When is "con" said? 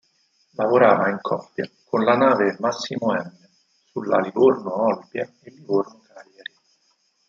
1.85-2.03